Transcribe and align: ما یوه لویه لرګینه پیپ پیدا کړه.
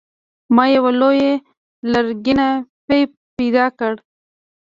ما 0.55 0.65
یوه 0.75 0.91
لویه 1.01 1.31
لرګینه 1.91 2.47
پیپ 2.87 3.09
پیدا 3.37 3.65
کړه. 3.79 3.97